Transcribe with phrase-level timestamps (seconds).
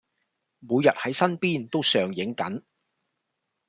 [0.57, 2.63] 每日喺身邊都上映緊